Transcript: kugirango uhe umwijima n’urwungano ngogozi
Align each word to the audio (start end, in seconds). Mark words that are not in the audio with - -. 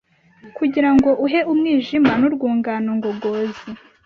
kugirango 0.57 1.09
uhe 1.25 1.39
umwijima 1.51 2.11
n’urwungano 2.19 2.89
ngogozi 2.97 3.69